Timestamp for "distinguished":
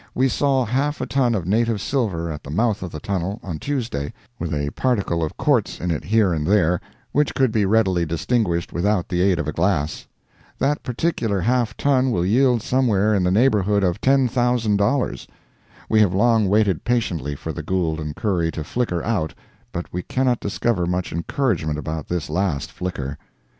8.07-8.73